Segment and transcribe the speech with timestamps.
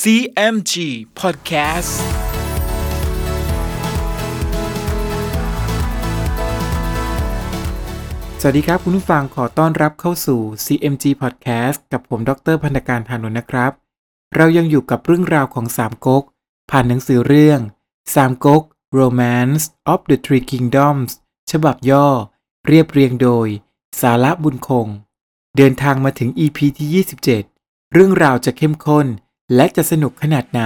[0.00, 0.74] CMG
[1.20, 1.92] Podcast
[8.40, 13.72] สวัสดีครับคุณผู้ฟังขอต้อนรับเข้าสู่ CMG Podcast กับผมดรพันธการพานนท์นะครับ
[14.36, 16.24] เรายังอยู่กับเรื่องราวของสามก๊ก
[16.70, 17.60] ผ่านหนังสือเรื่อง
[18.14, 18.62] สามก๊ก
[18.98, 19.62] Romance
[19.92, 21.10] of the Three Kingdoms
[21.50, 22.06] ฉบับย่อ
[22.66, 23.48] เรียบเรียงโดย
[24.00, 24.86] สาระบุญคง
[25.56, 27.04] เดินทางมาถึง EP ที่
[27.48, 29.08] 27 เรื่องราวจะเข้มข้น
[29.54, 30.62] และจะสนุกขนาดไหน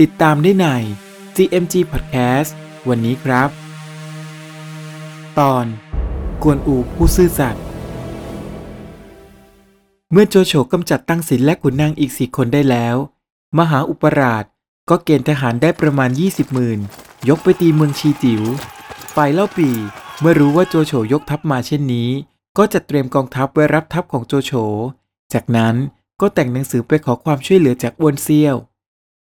[0.00, 0.66] ติดตามได้ใน
[1.36, 2.50] CMG Podcast
[2.88, 3.50] วันนี้ครับ
[5.38, 5.66] ตอน
[6.42, 7.64] กวนอูผู้ซื่อสัตย์
[10.12, 12.96] เมื่อโจโฉกำจัดตั้งศิลและขุนนางอีกสี่คนได้แล้ว
[13.58, 14.44] มหาอุปราช
[14.90, 16.80] ก็เกณฑ์ทหารได้ประมาณ 20หมื่น
[17.28, 18.42] ยกไปตีเมืองชีจิว๋ว
[19.14, 19.70] ฝ่ายเล่าปี
[20.20, 22.10] เมื่อรู้ว่าโจโฉยกทัพมาเช่นนี้
[22.58, 24.52] ก็จะเตรียมกองทัพไว้รับทัพของโจโฉ
[25.32, 25.76] จากนั้น
[26.20, 28.56] ก็แต่งหนังสือไปขอความช่วยเหลือจากอ้วนเซี่ยว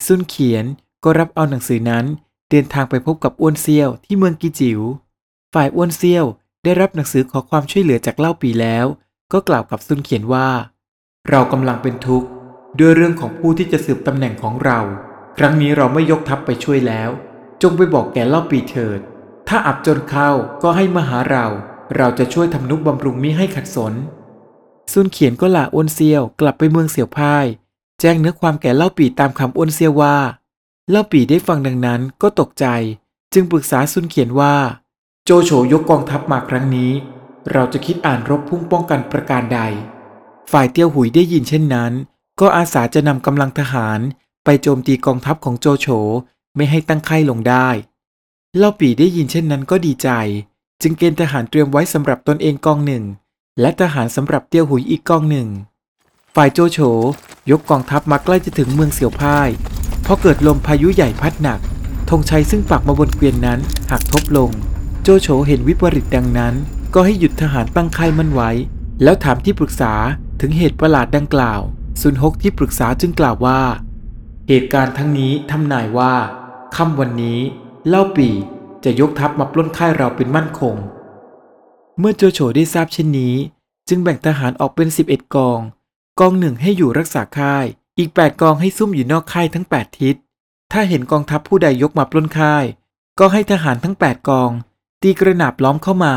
[0.05, 0.65] ซุนเขียน
[1.03, 2.05] ก็รับเอาหนังสือนั้น
[2.49, 4.79] เดินทางไปพบกับอ้วนเซี่ยวที่เมืองกีจิว๋ว
[5.53, 6.25] ฝ่ายอ้วนเซี่ยว
[6.63, 8.85] ได้รับหนังสือขอความช่วยเหลือจากเล่าปีแล้ว
[9.33, 10.49] ก็กล่าวกับซุนเขียนว่า
[11.29, 12.27] เรากำลังเป็นทุกข์
[12.79, 14.79] ด้วยเรื่องของผู้ที่จะสืบตำแหน่งของเรา
[15.37, 17.09] ครั้งนี้เราไม่ยกทัพไปช่วยแล้ว
[17.61, 18.99] จงไปบอกแก่เล่าปีเถิด
[19.47, 20.31] ถ้าอับจนเข้า
[20.63, 21.45] ก็ให้มาหาเรา
[21.97, 23.93] เราจะช่วยทำนุบำรุงมิให้ขัดสน
[24.93, 27.45] ซุนเขียนก็ลาอ้วนเซียวกลับไปเมืองเสี่ยวพาย
[27.99, 30.17] แจ้งเนื้อความแก่เล่าปีตามคำอ้วนเซียวว่า
[30.89, 32.65] เล่าปีได้ฟังดังนั้นก็ตกใจ
[33.33, 34.55] จึงปรึกษาซุนเขียนว่า
[35.25, 36.91] โจโฉยกกองทัพมาครั้งนี้
[37.51, 39.59] เราจะคิดอ่านรบพุ่งป้องกันประการใด
[40.51, 41.91] ฝ่ายเตี้ยวหุยได้ยินเช่นนั้น
[42.39, 43.99] ก็อาสาจะนำกำลังทหาร
[44.43, 45.87] ไปโจมตีกองทัพของโจโฉ
[46.55, 47.67] ไม่ให้ตั้งไข่ลงได้
[48.57, 50.09] เล่าปีได้ยินเช่นนั้นก็ดีใจ
[50.81, 53.03] จึงเกณฑ์ทหารเตรียมไว้สำหรับตนเองกองหนึ่ง
[53.61, 55.47] และทหารสำหรับเตี้ยวหุยอีกกองหนึ่ง
[56.35, 56.79] ฝ่ายโจโฉ
[57.51, 59.49] ยกกองทัพมาใกล้จะถึงเมืองเสี่ยวพ่าย
[60.05, 61.59] พอเกิดลมพายุใหญ่พัดหนัก
[62.09, 63.59] ธงชัยซึ่งปักมาบนเกวียนนั้น
[63.91, 64.49] หักทบลง
[65.03, 66.53] โจโฉเห็นวิปริตดังนั้น
[66.93, 68.51] ก็ให้หยุดทหารตั้งค่ายมั่นไว้
[69.03, 69.93] แล้วถามที่ปรึกษา
[70.41, 71.61] ถึงเหตุประหลาดดังกล่าว
[72.01, 73.61] ซุนฮกที่ปรึกษาจึงกล่าวว่า
[74.47, 76.13] เหตุการณ์ทั้งนี้ทำนายว่า
[76.75, 77.39] ค่ำวันนี้
[77.87, 78.29] เล่าปี
[78.83, 80.75] จะยกทัพมาปล้นค่ายเราเป็นมั่นคง
[81.99, 83.35] เมื่อโจโฉได้ทราบเช่นนี้
[83.87, 85.59] จึงแบ่งทหารออกเป็น 11 กอง
[86.19, 87.65] กองหนึ่งให้อยู่รักษาค่าย
[87.97, 90.15] อีก 8 กองให้ซุ่มอยู่นอกค่ายทั้ง 8 ทิศ
[90.71, 92.65] ถ้าเห็นกองทัพผู้ใดยกมาปล้นค่าย
[93.19, 94.51] ก็ให้ทหารทั้ง 8 กอง
[95.01, 96.15] ตีกระหนาบล้อมเข้ามา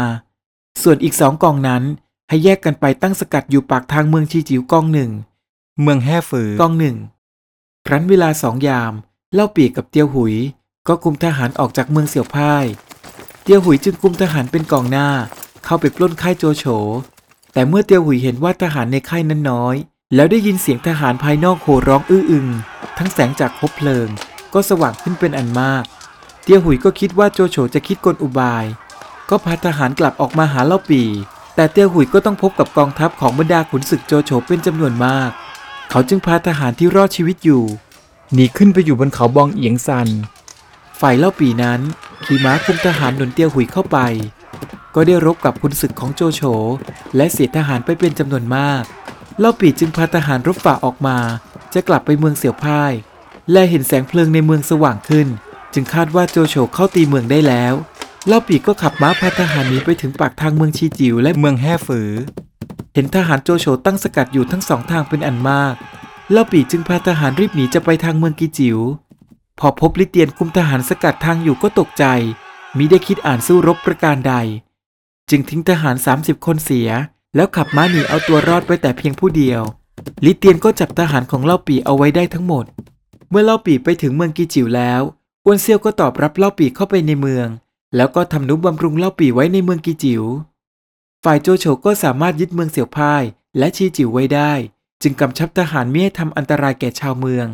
[0.83, 1.83] ส่วนอีกสองกองนั้น
[2.29, 5.11] ให้แยกกันไปตั้งสกัดอยู่ปากทางเมืองชีจิ๋วกองหนึ่ง
[5.83, 6.97] เมืองแห่ฝือกองหนึ่ง
[7.87, 8.93] ครั้นเวลาสองยาม
[9.35, 10.35] เล่าปีกกับเตียวหุย
[10.89, 12.65] ก็คุมทหารออกจากเมืองเสี่ยวพ่าย
[13.43, 15.09] เตียวหุยจึงคุมทหารเป็นกองหน้า
[15.67, 16.65] เข้าไปปล้นค่ายโจโฉ
[17.53, 19.77] แต่เมื่อเตียวหุยเห็นว่าทหารในค่ายนั้นน้อย
[20.15, 22.47] แล้วได้ยินเสียงทหารภายนอกโห่ร้องอื้ออึง
[22.99, 24.09] ทั้งแสงจากคบเพลิง
[24.55, 25.85] ก็สว่างขึ้นเป็นอันมาก
[26.43, 28.65] เตียวหุยก็คิดว่าโจโฉจะคิดกลอุบาย
[29.29, 31.03] ก็พาทหารกลับออกมาหาเล่าปี
[31.55, 35.31] แต่เตียวหุยก็ต้องพบกับกองทัพของบรรดาขุนศึกโจโฉเป็นจำนวนมาก
[35.91, 37.65] เขาจึงพาทหารที่รอดชีวิตอยู่
[38.33, 40.09] หนีขึ้นไปอยู่บนเขาบองเอียงซัน
[41.01, 41.81] ฝ่ายเล่าปีนั้น
[42.25, 43.99] ขี่ม้าคุมทหารหนุนเตียวหุยเข้าไป
[44.97, 46.43] ก็ได้รบกับขุนศึกของโจโฉ
[47.17, 48.83] และเสียทหารไปเป็นจำนวนมาก
[49.39, 51.19] เล่าปีจึงพาทหารรบฝ่าออกมา
[51.75, 52.93] จะกลับไปเมืองเสี่ยวพ่าย
[53.53, 55.29] และเห็นแสงเพลิงในเมืองสว่างขึ้น
[55.75, 57.75] จึงคาดว่าโจโฉเข้าตีเมืองได้แล้ว
[58.27, 62.11] เล่าปีก็ขับม้าพาทหารหนีไปถึงปากทางเมืองชีจิวและเมืองแห่ฝือ
[62.95, 65.75] เห็นทหารโจโฉตั้งสกัดอยู่ทั้งสองทางเป็นอันมาก
[66.31, 68.79] เล่าปีจึงพาทหารรีบหนีจะไปทางเมืองกีจิว
[69.59, 72.05] พอพบลิเตียนคุมทหารสกัดทางอยู่ก็ตกใจ
[72.77, 74.35] มิได้คิดอ่านสู้รบประการใด
[75.31, 76.91] จึงทิ้งทหาร 30 คนเสีย
[77.37, 79.63] แล้วขับม้าหนีเอาตัวรอดไปแต่เพียงผู้เดียว
[80.25, 82.65] ลิเตียนก็จับทหารของเล่าปีเอาไว้ได้ทั้งหมด
[83.31, 85.03] เมื่อเล่าปีไปถึงเมืองกีจิ๋วแล้ว
[85.45, 87.49] อ้วนเซียวก็ตอบรับเล่าปีเข้าไปในเมือง
[87.97, 90.23] แล้วก็ทำนุบำรุงเล่าปีไว้ในเมืองกีจิว
[91.25, 93.23] ฝ่ายโจโฉก็สามารถยึดเมืองเสี่ยวพ่าย
[93.59, 94.53] และชีจิ๋วไว้ได้
[95.03, 97.47] จึงกำชับทหารไม่ให้ทำอันตรายแก่ชาวเมือง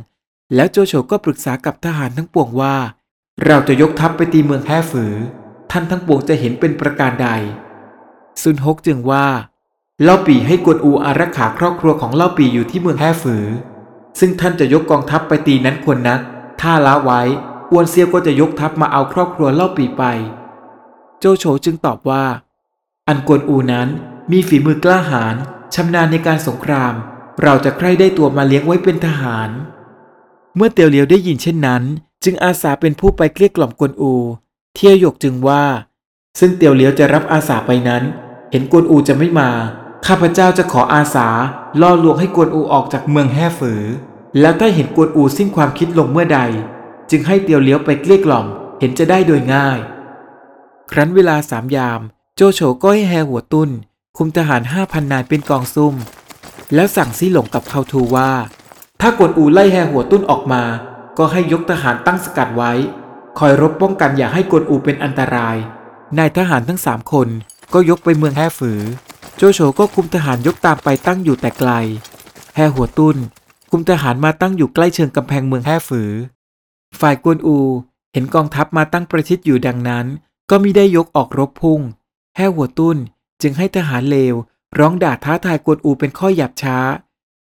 [0.55, 2.77] แล้วโจโฉก็ปรึกษากับทหารทั้งปวงว่า
[3.47, 5.15] เราจะยกทัพไปตีเมืองแห่ฝือ
[5.71, 7.29] ท่านทั้งปวงจะเห็นเป็นประการใด
[8.43, 9.27] ซุนฮกจึงว่า
[10.03, 13.45] เล่าปีให้กวนอูอารักขาครอบครัวของเล่าปีอยู่ที่เมืองแห่ฝือ
[14.19, 16.21] ซึ่งท่านจะยกกองทัพไปตีนั้นควรนัก
[16.61, 17.21] ถ้าละไว้
[17.73, 20.03] อวนเซียวก็จะยกทัพมาเอาครอบครัวเล่าปีไป
[21.19, 22.25] โจโฉจึงตอบว่า
[23.09, 23.89] อันกวนอูนั้น
[24.33, 25.35] มีฝีมือกล้าหาญ
[25.75, 26.95] ชำนาญในการสงคราม
[27.43, 29.51] เราจะใคร่ได้ตัวมาเลี้ยงไว้เป็นทหาร
[30.57, 31.83] เมื่อเตียวเหลียวได้ยินเช่นนั้น
[32.25, 34.15] จึงอาสาเป็นผู้ไปเกลี้ยกล่อมกวนอู
[34.75, 35.65] เที่ยวหยกจึงว่า
[36.39, 38.03] ซึ่งเตียวเหลียวจะรับอาสาไปนั้น
[38.53, 39.51] เห็นกวนอูจะไม่มา
[40.07, 41.29] ข้าพเจ้าจะขออาสา
[41.81, 43.83] ล่อลวงให้กวนอูออกจากเมืองแห่ฝือ
[44.41, 46.41] แล้วถ้าเห็นกวนอูสิ้นความคิดลงเมื่อใด
[47.11, 48.47] จึงให้เตียวเลี้ยวไปเกลี้ยกล่อม
[48.81, 49.79] เห็นจะได้โดยง่าย
[50.91, 52.01] ครั้นเวลาสามยาม
[52.37, 53.71] โจโฉก็ให้แฮหัวตุ้น
[54.17, 55.95] คุมทหารห้าพันนายเป็นกองซุ่ม
[56.75, 58.31] แล้วสั่งซี่หลงกับเขาทูว่า
[59.01, 60.63] ถ้ากวนอูไล่แฮหัวตุ้นออกมา
[61.19, 62.73] ก็ให้ยกทหารตั้งสกัดไว้
[63.39, 65.57] คอยรบป้องกันอย่าให้กวนอูเป็นอันตราย
[66.19, 67.29] นายทหารทั้งสามคน
[67.75, 68.81] ก็ยกไปเมืองแห่ฝือ
[69.37, 71.71] โจโฉก็คุมทหารยกตามไปตั้งอยู่แต่ไกล
[72.55, 73.17] แห่หัวตุ้น
[73.71, 76.11] คุมทหารมาตั้งอยู่ใกล้เชิงกำแพงเมืองแห่ฝือ
[77.01, 77.59] ฝ่ายกวนอู
[78.13, 80.07] เห็นกองทัพมาตั้งประชิดอยู่ดังนั้น
[80.51, 81.81] ก็มิได้ยกออกรบพุ่ง
[82.37, 82.97] แห่หัวตุ้น
[83.43, 84.35] จึงให้ทหารเลว
[84.79, 86.79] ร้องด่าท้าทายกวนอูเป็นข้อหยาบช้า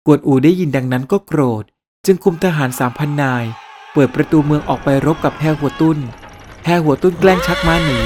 [0.07, 1.65] กวนอูได้ยินดังนั้นก็โกรธ
[2.07, 3.45] จึงคุมทหารสามพันนาย
[3.93, 5.99] เปิดประตูเมืองออกไปรบกับแห่หัวตุ้น
[6.65, 8.01] แห่หัวตุ้นแกล้งชักม้าหนี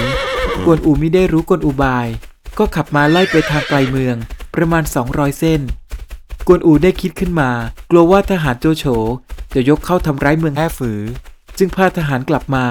[0.64, 2.08] กวนอูมิได้รู้กลอุบาย
[2.58, 4.16] ก็ขับมาไล่ไปทางไกลเมือง
[4.54, 5.60] ประมาณ 200 เส้น
[6.46, 7.50] กวนอูได้คิดขึ้นมา
[7.90, 8.84] กลัวว่าทหารโจโฉ
[9.54, 11.00] จะยกเข้าทำร้ายเมืองแห่ฝือ
[11.58, 12.66] จึงพาทหารกลับมา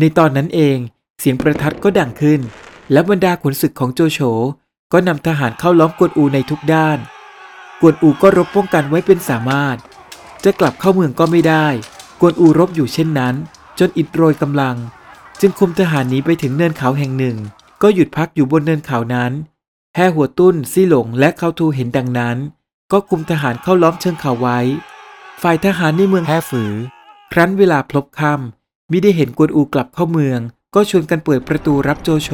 [0.00, 0.76] ในตอนนั้นเอง
[1.20, 2.40] เสียงประทัดก็ดังขึ้น
[2.92, 4.20] และบรรดาขุนศึกของโจโฉ
[4.92, 6.98] ก็นำทหารเข้าล้อมกวนอูในทุกด้าน
[7.80, 9.76] กวนอูก็รบป้องกันไว้เป็นสามารถ
[10.44, 11.66] จะกลับเข้าเมืองก็ไม่ได้
[12.20, 13.34] กวนอูรบอยู่เช่นนั้น
[13.78, 14.76] จนอิดโรยกำลัง
[15.40, 17.36] จึงคุมทหารหนีไปถึงเนินเขาแห่งหนึ่ง
[17.82, 19.32] ก็หยุดพักอยู่บนเนินเขานั้น
[19.94, 22.36] แห่หัวตุ้นซี่หลงและเขาทูเห็นดังนั้น
[22.92, 24.58] ก็คุมทหารเข้าล้อมเชิงเขาไว้
[25.42, 26.72] ฝ่ายทหารในเมืองแห่ฝือ
[27.32, 30.40] ครั้นเวลาพลบค่ำมิได้เห็นกวนอูกลับเข้าเมือง
[30.74, 32.30] ก็ชวนกันเปิดประตูรับโจโฉ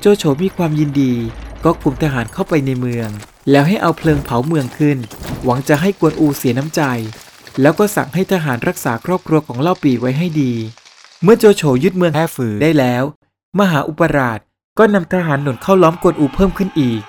[0.00, 1.12] โจโฉมีความยินดี
[1.64, 3.08] ก็คุมทหารเข้าไปในเมือง
[3.50, 4.98] แล้วให้เอาเพลิงเผาเมืองขึ้น
[5.44, 6.82] หวังจะให้กวนอูเสียน้ำใจ
[7.60, 10.52] แล้วก็สั่งให้ทหารรักษาครอบครัวของเล่าปีไว้ให้ดี
[11.24, 13.04] เมื่อโจโฉยึดเมืองแฮฝือได้แล้ว
[13.58, 14.40] มหาอุปราช
[14.78, 17.00] ก็นำทหารหนุนเข้าล้อมกวนอูเพิ่มขึ้นอีก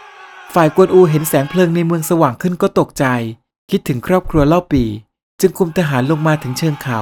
[0.54, 3.06] ฝ่ายกวนอูเห็นแสงเพลิงในเมืองสว่างขึ้นก็ตกใจ
[3.70, 4.84] คิดถึงครอบครัวเล่าปี
[5.42, 7.00] จึงคุมทหารลงมาถึงเชิงเขา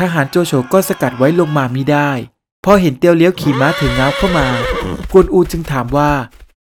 [0.00, 2.10] ทหารโจโฉก็สกัดไว้ลงมามิได้
[2.64, 4.46] พอเห็นเตียวเลี้ยวขี่ม้าถึงเงาเข้ามา
[5.12, 6.10] กวนอูจึงถามว่า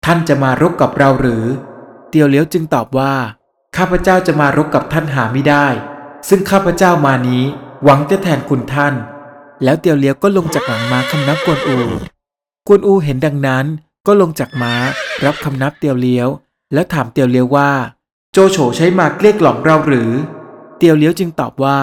[0.04, 1.44] ท่านจะมารบกับเราหรือ
[2.08, 3.14] เตียวเลี้ยวจึงตอบว่า
[3.76, 5.66] ข้าพเจ้าจะมารบกับท่านหาไม่ได้
[6.28, 7.44] ซึ่งข้าพเจ้ามานี้
[7.84, 8.94] หวังจะแทนคุณท่าน
[9.64, 11.78] แล้วเตียวเลี้ยวก็ลงจากหลังม้าคำนับกวนอู
[12.66, 13.66] กวนอูเห็นดังนั้น
[14.06, 14.74] ก็ลงจากม้า
[15.24, 16.28] รับคำนับเตียวเลี้ยว
[16.72, 17.70] แล้วถามเตียวเลี้ยวว่า
[18.32, 20.10] โจโฉใช้มาเกลี้ยกล่อมเราหรือ
[20.78, 21.78] เตียวเลี้ยวจึงตอบว่า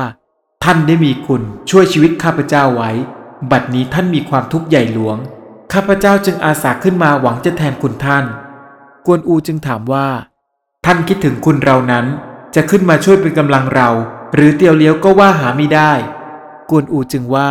[0.63, 2.91] ท่านได้มีคุณช่วยชีวิตข้าพเจ้าไว้
[3.51, 5.17] บัดนี้ท่านมีความทุกข์ใหญ่หลวง
[5.73, 8.25] ข้าพเจ้าจึงอาสาขึ้นมาหวังจะแทนคุณท่าน
[9.05, 10.07] กวนอูจึงถามว่า
[10.85, 12.05] ท่านคิดถึงคุณเรานั้น
[12.55, 13.89] จะขึ้นมาช่วยเป็นกำลังเรา
[14.33, 15.91] หรือเตียวเลี้ยวก็ว่าหาไม่ได้
[16.69, 17.49] กวนอูจึงว่า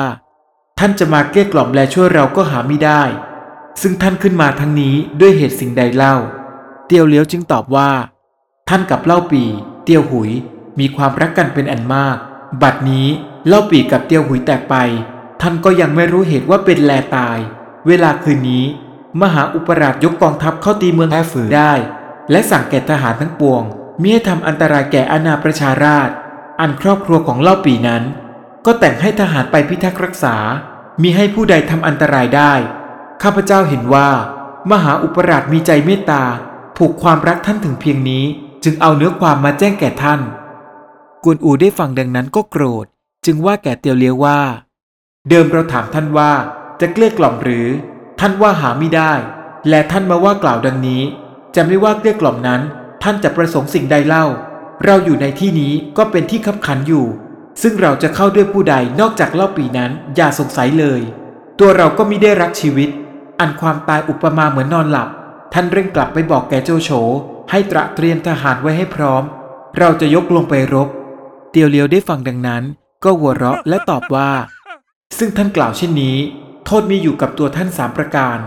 [0.79, 3.03] ท่านจะมาเกลี้ยกล่อมและช่วยเราก็หาไม่ได้
[3.81, 6.15] ซึ่งท่านขึ้นมาทั้งนี้ด้วยเหตุสิ่งใดเล่า
[6.87, 7.91] เตียวเลี้ยวจึงตอบว่า
[8.69, 9.45] ท่านกับเล่าปี
[9.85, 10.31] เตียวหุย
[10.79, 12.17] มีความรักกันเป็นอันมาก
[12.63, 13.07] บัดนี้
[13.47, 14.75] เล่าปีกับเตียวหุยแตกไป
[15.41, 17.39] ท่านก็ยังไม่รู้เหตุว่าเป็นแลตาย
[17.87, 18.65] เวลาคืนนี้
[19.21, 21.73] มหาอุปราชยกกองทัพเข้าตีเมืองแฮฝือได้
[22.31, 23.63] และสั่งแก่ทหารทั้งปวง
[24.01, 26.11] มิให้ทำอันตรายแก่อาณาประชาราช
[26.61, 28.03] อันครอบครัวของเล่าปีนั้น
[28.67, 30.37] ก็แต่งให้ทหารไปพิทักษ์รักษา
[31.03, 32.53] มีให้ผู้ใดทำอันตรายได้
[33.23, 34.09] ข้าพเจ้าเห็นว่า
[34.71, 36.23] มหาอุปราชมีใจเมตตา
[36.77, 38.25] ผูกความรักท่านถึงเพียงนี้
[38.65, 40.21] จึงเอาเนื้อความมาแจ้งแก่ท่าน
[41.25, 42.87] กวนอูได้ฟังดังนั้นก็โกรธ
[43.27, 44.39] จึงว่าแก่เตียวเลียวว่า
[45.29, 46.33] เดิมเราถามท่านว่า
[46.81, 47.67] จะเกลี้ยกล่อมหรือ
[48.21, 49.13] ท่านว่าหาไม่ได้
[49.69, 51.03] และท่านมาว่ากล่าวดังนี้
[51.55, 52.61] จะไม่ว่าเกลี้ยกล่อมนั้น
[53.03, 54.25] ท่านจะประสงค์สิ่งใดเล่า
[54.85, 57.07] เราอยู่ในที่นี้ก็เป็นที่คับขันอยู่
[57.63, 61.01] ซึ่งเราจะเข้าด้วยผู้ใดนอกจากเล่าปีนั้นอย่าสงสัยเลย
[61.59, 62.91] ตัวเราก็มิได้รักชีวิต
[63.41, 65.09] อันความตายอุปมาเหมือนนอนหลับ
[65.53, 66.91] ท่านเร่งกลับไปบอกแกโจโฉ
[67.51, 69.23] ให้ตระเตรียมทหารไว้ให้พร้อม
[69.79, 70.89] เราจะยกลงไปรบ
[71.51, 72.63] เตียวเลียวได้ฟังดังนั้น
[73.05, 74.31] ก็หัวเราะและตอบว่า
[75.19, 76.17] ซึ่งท่านกล่าวเช่นนี้
[76.65, 78.39] โทษมีอยู่กับตัวท่านสามประการ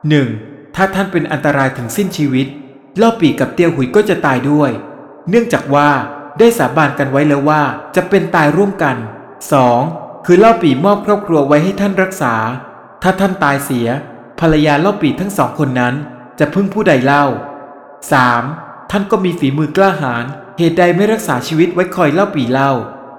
[0.00, 0.74] 1.
[0.74, 2.46] ถ้าท่านเป็นอันตรายถึงสิ้นชีวิต
[2.98, 4.70] เล่าปีกับเตียวหุยก็จะตายด้วย
[5.28, 5.88] เนื่องจากว่า
[6.38, 7.62] ได้สาบานกันไว้แล้วว่า
[7.96, 8.96] จะเป็นตายร่วมกัน
[9.60, 10.26] 2.
[10.26, 12.34] คือเล่าปีมอบครอบครัวไว้ให้ท่านรักษา
[13.02, 13.88] ถ้าท่านตายเสีย
[14.40, 15.94] ภรรยาเล่าปีทั้งสองคนนั้น
[16.38, 17.24] จะพึ่งผู้ใดเล่า
[18.28, 18.90] 3.
[18.90, 20.24] ท่านก็มีฝีมือกล้าหาญ
[20.58, 22.70] เหตุใดไม่รักษาชีวิตไว้คอยเล่าปีเล่า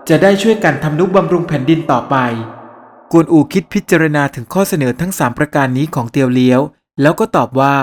[0.09, 2.15] จะได้ช่วยกันทำนุบำรุงแผ่นดินต่อไป
[3.11, 6.61] กวนอูคิดพิจารณาถึงข้อเสนอทั้ง 3 ประการนี้ของเตียวเลี้ยว
[7.01, 7.75] แล้วก็ตอบว่า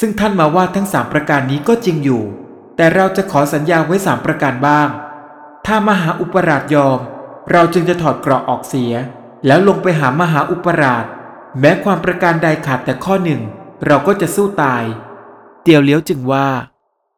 [0.00, 2.22] ซึ่งท่านมาว่าทั้ง 3 ประการนี้ก็จริงอยู่
[2.76, 4.88] แต่เราจะขอสัญญาไว้3ประการบ้าง
[5.66, 6.98] ถ้ามหาอุปราชยอม
[7.52, 8.92] เราจึงจะถอดเกราะออกเสีย
[9.46, 11.04] แล้วลงไปหามหาอุปราช
[11.60, 13.40] แม้ความประการใดขาดแต่ข้อหนึ่ง
[13.86, 14.84] เราก็จะสู้ตาย
[15.62, 16.48] เตียวเลี้ยวจึงว่า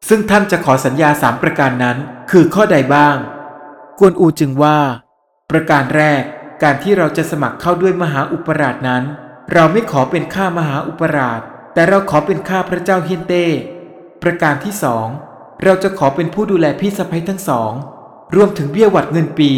[0.07, 1.97] ซึ่งท่านจะขอสัญญาสามประการนั้น
[2.31, 3.17] คือข้อใดบ้าง
[3.99, 4.77] กวนอูจึงว่า
[5.51, 6.23] ประการแรก
[6.63, 9.03] การที่เราจะสมัครเข้าด้วยมหาอุปราชนั้น
[9.53, 11.41] เราไม่ขอเป็นข้ามหาอุปราช
[11.73, 13.45] แต่เราขอเป็นข้าพระเจ้าเฮียนเต้
[14.23, 15.07] ประการที่สอง
[15.63, 17.71] เราจะขอเป็นผู้ดูแลพี่สะใภ้ทั้งสอง
[18.35, 19.51] รวมถึงเบี้ยหวัดเงินปี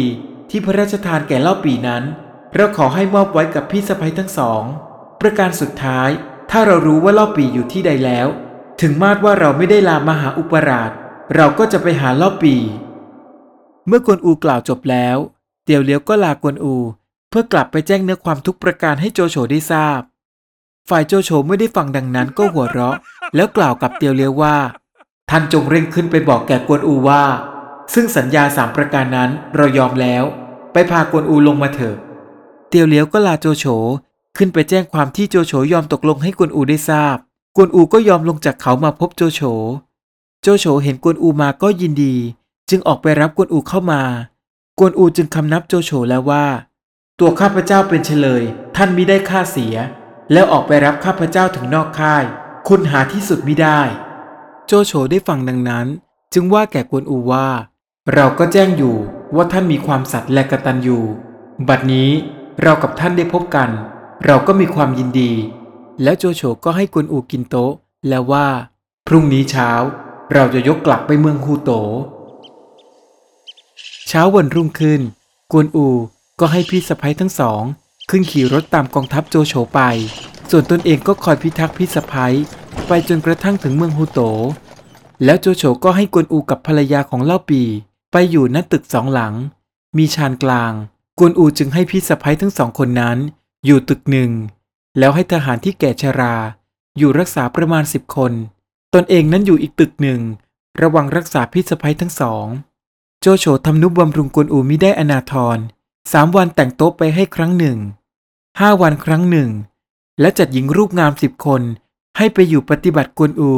[0.50, 2.02] ที่พระราชทานแก่เล่าปีนั้น
[2.54, 4.62] เราขอให้มอบไว้กับพี่สะใภ้ทั้งสอง
[5.20, 6.10] ประการสุดท้าย
[6.50, 8.28] ถ้าเรารู้ว่าเล่าปีอยู่ที่ใดแล้ว
[8.80, 10.90] ถึงมาดว่าเราไม่ได้ลามหาอุปราช
[11.34, 12.54] เราก็จะไปหาเล่าปี
[13.86, 15.16] เมื่อกวนอูกล่าวจบแล้ว
[15.64, 16.74] เตียวเลี้ยวก็ลากวนอู
[17.30, 20.00] เพื่อกลับไปแจ้งเนื้อความทุกประการให้โจโฉได้ทราบ
[20.88, 22.96] ฝ่ายโจโฉไม่ได้ฟังดังนั้นก็หัวเราะ
[23.34, 24.56] แล้วกล่าวกับเตียวเลี้ยวว่า
[25.30, 27.22] ท่านจงเร่งขึ้นไปบอกแก่กวนอูว่า
[27.94, 30.24] ซึ่งสัญญาสามประการนั้นเรายอมแล้ว
[30.72, 31.96] ไปพากวนอูลงมาเถิด
[32.68, 33.64] เตียวเลี้ยวก็ลาโจโฉ
[34.36, 37.16] ขึ้นไปแจ้งความที่โจโฉยอมตกลงให้กวนอูได้ทราบ
[37.56, 39.40] กวนอูก็ยอมลงจากเขามาพบโจโฉ
[40.42, 42.14] โจโฉเห็นกวนอูมาก็ยินดี
[42.70, 44.02] จึงออกไปรับกวนอูเข้ามา
[44.78, 46.46] กวนอูจึงคำนับโจโฉแล้วว่า
[47.20, 48.42] ตัวข้าพเจ้าเป็นเฉลย
[48.76, 49.76] ท่านมิได้ค่าเสีย
[50.32, 52.24] แล้วออกไปรับข้าพเจ้าถึงนอกค่าย
[52.68, 53.80] คุณหาที่สุดมิได้
[54.70, 55.86] โจโฉได้ฟังดังนั้น
[56.34, 57.48] จึงว่าแก่กวนอูว่า
[58.14, 58.96] เราก็แจ้งอยู่
[59.36, 60.98] ว่าท่านมีความสัตย์และกระตัญญู
[61.68, 62.10] บัดนี้
[62.62, 63.70] เรากับท่านได้พบกัน
[64.26, 65.32] เราก็มีความยินดี
[66.02, 67.72] แล้วโจโฉก็ให้กวนอูกินโต๊ะ
[68.08, 68.46] แล้วว่า
[69.06, 69.70] พรุ่งนี้เช้า
[70.34, 71.70] เราจะยกกลับไปเมืองฮูโต
[74.08, 75.00] เช้าวันรุ่งขึ้น
[75.52, 75.88] กวนอู
[76.40, 77.62] ก็ให้พี่สะพ้ยทั้งสอง
[78.10, 79.80] ขึ้นขี่รถตามกองทัพโจโฉไป
[80.50, 82.34] ส่วนตนเองก็คอยพิทักษ์พี่สะพ้ย
[82.86, 84.20] ไปจนกระทั่งถึงเมืองฮูโต
[85.24, 87.62] แล้วโจโฉก็ให้กวนอูกับภรรยาของเล่าปี
[88.12, 89.34] ไปอยู่ณตึกสองหลัง
[89.96, 90.72] มีชานกลาง
[91.18, 93.18] กวนอูจึงให้พี่สะพ้ยทั้งสองคนนั้น
[93.66, 94.30] อยู่ตึกหนึ่ง
[94.98, 96.34] แล้วให้ทหารที่แก่ชรา
[96.98, 98.32] อยู่รักษาประมาณสิบคน
[98.94, 100.20] ตนเองนั้นอยู่อีกตึกหนึ่ง
[100.82, 102.46] ระวังรักษาพี่สะพ้ยทั้งสอง
[103.20, 105.58] โจโฉทำนุบำรุงกวนอูมิได้อนาทร
[106.12, 107.78] สามวันแต่งโต๊ะไปให้ครั้งหนึ่ง
[108.60, 109.50] ห้าวันครั้งหนึ่ง
[110.20, 111.62] และจัดหญิงรูปงามสิบคน
[112.18, 113.52] ให้ไปอยู่ปฏิบัติกวนอู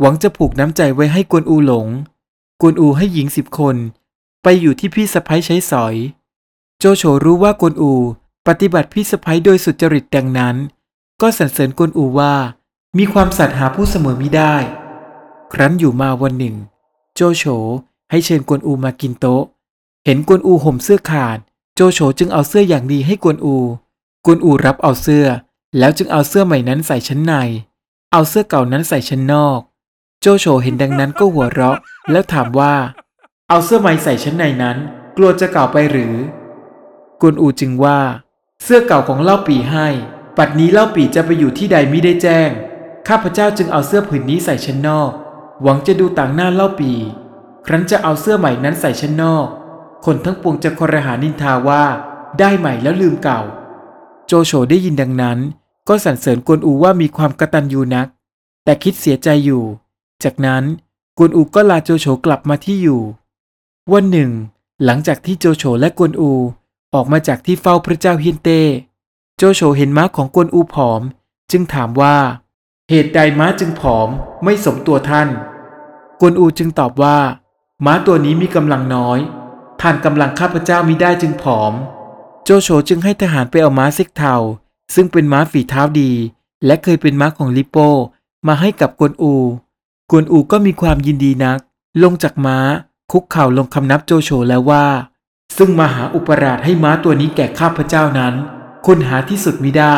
[0.00, 1.86] หวังจะผูกน้ำใจไว้ให้กวนอูหลง
[2.60, 3.76] กวนอูให้หญิงสิบคน
[4.42, 5.94] ไปอยู่ที่พี่สะพ้ยใช้สอย
[6.78, 7.92] โจโฉรู้ว่ากวนอู
[8.46, 10.56] ปฏิบัติพี่สะพ้ยโดยสุจริตดังนั้น
[11.20, 12.34] ก็สรรเสริญกวนอูว่า
[12.98, 14.54] มีความสัตย์หาผู้เสมอมิได้
[15.52, 16.56] ครั้นอยู่มาวันหนึ่ง
[17.14, 17.44] โจโฉ
[18.10, 19.44] ให้เชิญกวนอูมากินโต๊ะ
[20.04, 21.38] เห็นกวนอูห่มเสื้อขาด
[21.74, 23.56] โจโฉจึงเอาเสื้ออย่างดีให้กวนอู
[24.24, 25.26] กวนอูรับเอาเสื้อ
[25.78, 27.34] แล้วจึงเอาเสื้อใหม่นั้นใส่ชั้นใน
[28.16, 29.60] เอาเสื้อเก่านั้นใส่ชั้นนอก
[30.20, 31.78] โจโฉเห็นดังนั้นก็หัวเราะ
[32.10, 32.74] แล้วถามว่า
[33.48, 34.76] เอาเสื้อใหม่ใส่ชั้นในนั้น
[35.16, 36.14] กลัวจะเก่าไปหรือ
[37.20, 37.98] กวนอูจึงว่า
[38.62, 39.86] เสื้อเก่าของเล่าปีให้
[40.38, 42.50] ปัดนี้เล่าปีจะไปอยู่ที่ใดมิได้แจ้ง
[43.08, 45.10] ข้าพเจ้าจึงเอาเสื้อผืนนี้ใส่ชั้นนอก
[45.62, 46.92] หวังจะดูต่างหน้าเล่าปี
[47.66, 49.46] ครั้นจะเอาเสื้อใหม่นั้นใส่ชั้นนอก
[50.04, 51.84] คนทั้งปวงจะคอรหานินทาว่า
[52.38, 53.40] ได้ใหม่แล้วลืมเก่า
[54.26, 55.40] โจโฉได้ยินดังนั้น
[55.88, 58.08] ก็สรรเสริญกวนอูว่ามีความกระตัญญูนัก
[58.64, 59.64] แต่คิดเสียใจอยู่
[60.24, 60.64] จากนั้น
[61.18, 63.02] กวนอูก็ลาโจโฉกลับมาที่อยู่
[63.92, 64.30] วันหนึ่ง
[64.84, 66.32] หลังจากที่โจโฉและกวนอู
[66.94, 68.60] ออกมาจากที่เฝ้าพระเจ้าเฮียนเต้
[69.36, 71.02] โจโฉเห็นม้าของกวนอูผอม
[71.50, 72.16] จึงถามว่า
[72.90, 74.08] เหตุใดม้าจึงผอม
[74.44, 75.28] ไม่สมตัวท่าน
[76.20, 77.18] กวนอูจึงตอบว่า
[77.84, 79.18] ม้าตัวนี้มีกำลังน้อย
[79.80, 81.72] ท่านกำลังข้าพเจ้ามิได้จึงผอม
[82.44, 84.34] โจโฉจึงให้ทหารไปเอาม้าซิกเทา
[84.94, 86.10] ซึ่งเป็นม้าฝีเท้าดี
[86.66, 87.76] และเคยเป็นม้าของลิโป
[88.46, 89.34] มาให้กับกวนอู
[90.10, 91.58] กวนอูก็มีความยินดีนัก
[92.02, 92.58] ลงจากม้า
[93.12, 94.86] คุกเข่าลงคำนับโจโฉแล้วว่า
[95.56, 98.34] ซึ่งมหาอุปราชให้ม้าตัวนี้แก่ข้าพเจ้านั้น
[98.86, 99.96] คุณหาที่สุดมิได้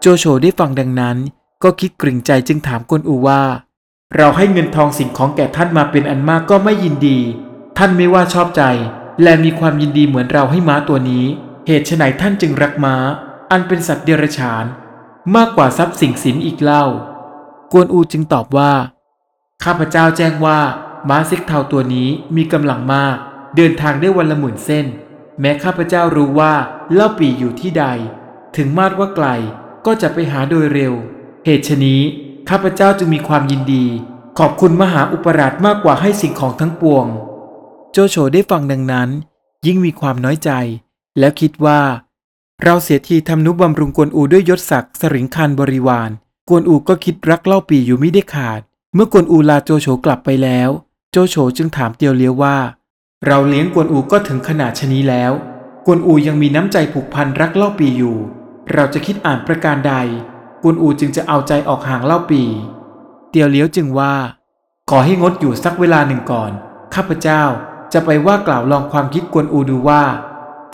[0.00, 1.16] โจโฉได้ฟังดังนั้น
[1.62, 3.42] ก็คิดกริ่งใจจึงถามกวนอูว่า
[4.16, 7.18] เราให้เงินทองสิ่งของแก่ท่านมาเป็นอันมากก็ไม่ยินดี
[7.78, 8.62] ท่านไม่ว่าชอบใจ
[9.22, 11.24] และมีความยินดีเหมือนเราให้ม้าตัวนี้
[11.66, 12.94] เหตุไฉนท่านจึงรักม้า
[13.50, 14.64] อันเป็นสัตว์เดรัจฉาน
[15.36, 16.84] มากกว่าทรัพย์สิ่งสินอีกเล่า
[17.72, 18.72] กวนอูจึงตอบว่า
[19.64, 20.58] ข้าพเจ้าแจ้งว่า
[21.08, 23.16] ม้าซิกเทาตัวนี้มีกำลังมาก
[23.56, 24.86] เดินทางได้วันละหมื่นเส้น
[25.40, 26.54] แม้ข้าพเจ้ารู้ว่า
[26.92, 27.84] เล่าปีอยู่ที่ใด
[28.56, 29.26] ถึงมาดว่าไกล
[29.86, 30.94] ก็จะไปหาโดยเร็ว
[31.44, 32.00] เหตุฉนี้
[32.48, 33.84] ข้าพเจ้าจึงมีความยินดี
[34.38, 37.06] ขอบคุณมหาอุปราชมากกว่าให้สิ่งของทั้งปวง
[37.92, 39.08] โจโฉได้ฟังดังนั้น
[39.66, 40.50] ยิ่งมีความน้อยใจ
[41.18, 41.80] แล้วคิดว่า
[42.64, 46.10] เราเสียทีทำนุบำรุงกวนอูด้วยยศศักดิ์สริงคันบริวาร
[46.48, 48.60] กวนอูก็คิดรักเล่าปีอยู่ไม่ได้ขาด
[48.94, 50.70] เมื่อกวนอูลาโจโฉกลับไปแล้ว
[51.12, 52.56] โจโฉจึงถามเตียวเลี้ยวว่า
[53.26, 55.32] เราเลี้ยงกวนอูก็ถึงขนาดชนี้แล้ว
[55.86, 58.16] กวนอูยังมีน้ำใจผูกพันรักเล่าปีอยู่
[58.72, 59.94] เราจะคิดอ่านประการใด
[60.62, 62.42] กวนอูจึงจะเอาใจออกห่างเล่าปี
[63.30, 64.14] เตียวเลี้ยวจึงว่า
[64.90, 66.52] ขอให้งดอยู่สักเวลาหนึ่งก่อน
[66.94, 67.42] ข้าพเจ้า
[67.92, 70.02] จะไปว่ากล่าวลองความคิดกวนอูดูว่า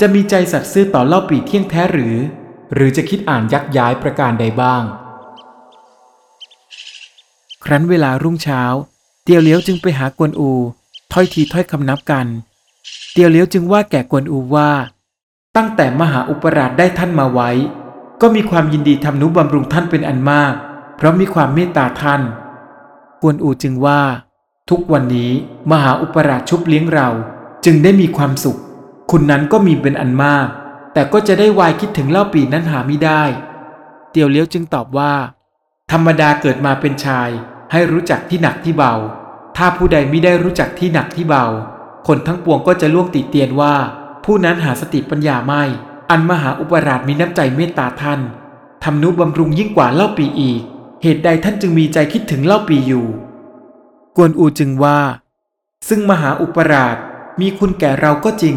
[0.00, 2.16] จะมีใจสัตย์ซื่อต่อเล่าปีเที่ยงแท้หรือ
[2.74, 4.82] หรือจะคิดอ่านยักย้ายประการใดบ้าง
[7.64, 8.62] ครั้นเวลารุ่งเช้า
[9.24, 10.50] เตียวเลี้ยวจึงไปหากวนอู
[11.12, 12.26] ถ้อยทีถ้อยคำนับกัน
[13.12, 14.70] เตียวเลี้ยวจึงว่าแก่กวนอูว่า
[15.56, 17.50] ตั้งแต่มหาอุปราชได้ท่านมาไว้
[18.20, 20.54] ก็มีความยินดีทำนุบำรุงท่านเป็นอันมาก
[20.96, 22.20] เพราะมีความเมตตาท่าน
[23.22, 24.00] กวนอูจึงว่า
[24.70, 25.30] ทุกวันนี้
[25.70, 27.08] มหาอุปราชชุบเลี้ยงเรา
[27.64, 28.58] จึงได้มีความสุข
[29.10, 30.48] คุณนั้นก็มีเป็นอันมาก
[30.92, 33.22] แต่ก็จะได้วายคิดถึงเล่าปีนั้นหาไม่ได้
[34.10, 35.12] เตียวเลี้ยวจึงตอบว่า
[35.92, 37.30] ธรรมดาเกิดมาเป็นชาย
[37.72, 38.94] ให้รู้จักที่หนักที่เบา
[39.56, 41.44] ถ้าผู้ใดไม่ได้รู้จักที่หนักที่เบา
[42.06, 43.74] คนทั้งปวงก็จะล่วงติเตียนว่า
[44.24, 45.62] ผู้นั้นหาสติปัญญาไม่
[46.10, 48.20] อันมหาอุปราชมีน้ำใจเมตตาท่าน
[48.84, 50.60] ทำนุบำรุงยิ่งกว่าเล่าปีอีก
[51.02, 53.06] เหตุใดท่านจึงมีใจคิดถึงเล่าปีอยู่
[54.16, 54.98] กวนอูจึงว่า
[55.88, 56.96] ซึ่งมหาอุปราช
[57.40, 58.56] มีคุณแก่เราก็จริง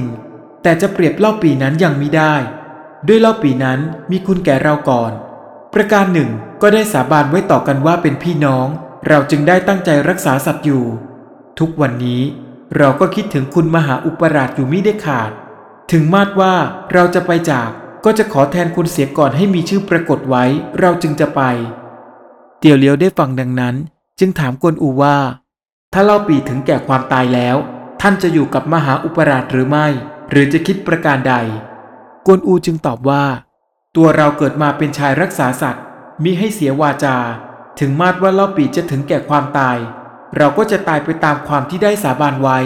[0.63, 2.33] แต่จะเปรียบเล่าปีนั้นยังมิได้
[3.07, 3.79] ด้วยเล่าปีนั้น
[4.11, 5.11] มีคุณแก่เราก่อน
[5.73, 6.29] ประการหนึ่ง
[6.61, 8.67] ก็ได้สาบานไว้ต่อกันว่าเป็นพี่น้อง
[9.07, 10.83] เราจึงได้ตั้งใจรักษาสัตว์อยู่
[11.59, 12.21] ทุกวันนี้
[12.77, 15.31] เราก็คิดถึงคุณมหาอุปราชอยู่มิได้ขาด
[15.91, 16.53] ถึงมาดว่า
[16.93, 17.69] เราจะไปจาก
[18.05, 20.43] ก็จะขอแทนคุณเสียก่อนให้มีชื่อปรากฏไว้
[20.79, 21.41] เราจึงจะไป
[22.59, 23.75] เตียวเลี้ยวได้ฟังดังนั้น
[24.19, 25.17] จึงถามกวนอูว่า
[25.93, 27.55] ถ้าเล่าปีถึงแก่ความตายแล้ว
[28.01, 29.87] ท่านจะอยู่กับมหาอุปราชหรือไม่
[30.29, 31.35] หรือจะคิดประการใด
[32.25, 33.23] กวนอูจึงตอบว่า
[33.95, 35.83] ตัวเราเกิดมาเป็นชายรักษาสัตว์
[36.23, 37.17] มิให้เสียวาจา
[37.79, 39.77] ถึงมาดว่าเล่าปีจะถึงแก่ความตาย
[40.37, 42.59] เราก็จะตายไปตามความที่ได้สาบานไว้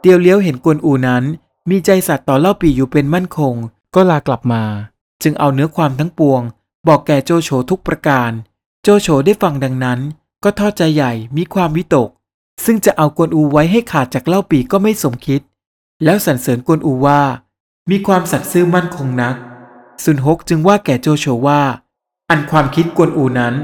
[0.00, 1.24] เตียวเลี้ยวเห็นกวนอูนั้น
[1.70, 3.54] มีใจสัตว์ต่อเล่าปีอยู่เป็นมั่นคง
[3.94, 4.64] ก็ลากลับมา
[5.22, 6.42] จึงเอาเนื้อความทั้งปวง
[6.88, 8.30] บอกแก่โจโฉทุกประการ
[8.82, 10.00] โจโฉได้ฟังดังนั้น
[10.44, 12.08] ก็ทอดใจใหญ่มีความวิตก
[12.64, 15.40] ซึ่งจะเอากวนอูไว้ให้ขาดจากเล่าปีก็ไม่สมคิด
[16.04, 17.22] แล้วสรรเสริญกวนอูว่า
[17.90, 19.36] มีความสัตย์ซื่อมั่นคงนัก
[20.04, 21.62] ซุนฮกจึงว่าแก่โจโฉว่า
[22.30, 23.54] อันความคิดกวนอูนั้น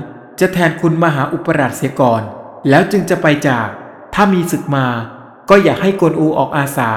[0.41, 2.23] จะแทนคุณมหาอุปราชเสียก่อน
[2.69, 3.69] แล้วจึงจะไปจาก
[4.15, 4.87] ถ้ามีศึกมา
[5.51, 6.91] ก็อย่าให้กวนอูออกอาสา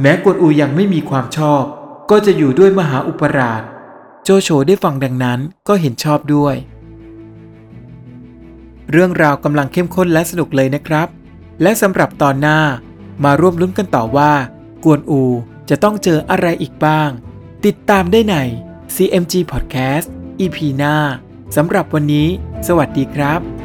[0.00, 1.62] แม้กวนอูยังไม่มีความชอบ
[2.10, 3.62] ก็จะอยู่ด้วยมหาอุปราช
[4.24, 6.54] โจโฉได้ฟังดังนั้นก็เห็นชอบด้วย
[8.90, 11.08] เรื่องราวกำลังเข้มข้นและสนุกเลยนะครับ
[11.62, 12.58] และสำหรับตอนหน้า
[13.24, 14.32] มาร่วมลุ้นกันต่อว่า
[14.84, 15.22] กวนอู
[15.68, 17.10] จะต้องเจออะไรอีกบ้าง
[17.66, 18.36] ติดตามได้ใน
[18.94, 20.06] CMG Podcast
[20.40, 20.96] EP หน้า
[21.56, 22.28] สำหรับวันนี้
[22.66, 23.61] สวัสดีครับ